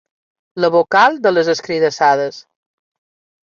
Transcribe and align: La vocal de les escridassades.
La 0.63 0.71
vocal 0.75 1.19
de 1.27 1.33
les 1.37 1.53
escridassades. 1.55 2.43